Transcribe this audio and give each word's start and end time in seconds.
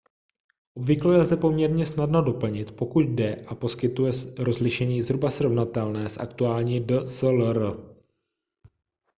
obvykle 0.73 1.17
lze 1.17 1.37
poměrně 1.37 1.85
snadno 1.85 2.21
doplnit 2.21 2.71
pokud 2.75 3.05
dojde 3.05 3.45
a 3.47 3.55
poskytuje 3.55 4.11
rozlišení 4.37 5.01
zhruba 5.03 5.31
srovnatelné 5.31 6.09
s 6.09 6.17
aktuální 6.17 6.79
dslr 6.85 7.77